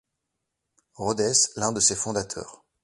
Rhodes, 0.97 1.33
l'un 1.57 1.71
de 1.71 1.79
ses 1.79 1.95
fondateurs. 1.95 2.63